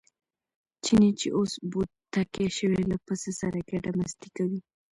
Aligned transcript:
چیني 0.83 1.11
چې 1.19 1.27
اوس 1.37 1.51
بوتکی 1.71 2.47
شوی 2.57 2.81
له 2.91 2.97
پسه 3.05 3.31
سره 3.39 3.59
ګډه 3.69 3.91
مستي 3.99 4.29
کوي. 4.37 4.59